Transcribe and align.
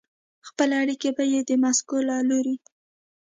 خپلې 0.47 0.75
اړیکې 0.81 1.09
به 1.17 1.23
یې 1.33 1.39
د 1.49 1.51
مسکو 1.63 1.97
له 2.09 2.17
لوري 2.29 2.55